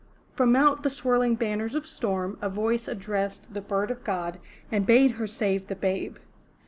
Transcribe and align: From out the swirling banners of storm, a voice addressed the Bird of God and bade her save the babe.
From 0.33 0.55
out 0.55 0.81
the 0.81 0.89
swirling 0.89 1.35
banners 1.35 1.75
of 1.75 1.85
storm, 1.85 2.39
a 2.41 2.49
voice 2.49 2.87
addressed 2.87 3.53
the 3.53 3.61
Bird 3.61 3.91
of 3.91 4.03
God 4.03 4.39
and 4.71 4.83
bade 4.87 5.11
her 5.11 5.27
save 5.27 5.67
the 5.67 5.75
babe. 5.75 6.15